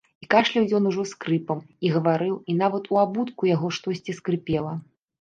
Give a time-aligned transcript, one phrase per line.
[0.25, 4.79] І кашляў ён ужо скрыпам, і гаварыў, і нават у абутку яго штосьці скрыпела.